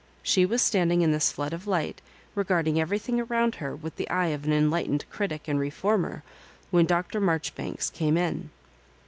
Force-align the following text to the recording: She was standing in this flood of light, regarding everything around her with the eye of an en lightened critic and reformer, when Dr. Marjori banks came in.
She 0.23 0.47
was 0.47 0.63
standing 0.63 1.03
in 1.03 1.11
this 1.11 1.31
flood 1.31 1.53
of 1.53 1.67
light, 1.67 2.01
regarding 2.33 2.79
everything 2.81 3.19
around 3.21 3.53
her 3.61 3.75
with 3.75 3.97
the 3.97 4.09
eye 4.09 4.29
of 4.29 4.45
an 4.45 4.51
en 4.51 4.71
lightened 4.71 5.05
critic 5.11 5.47
and 5.47 5.59
reformer, 5.59 6.23
when 6.71 6.87
Dr. 6.87 7.21
Marjori 7.21 7.53
banks 7.53 7.91
came 7.91 8.17
in. 8.17 8.49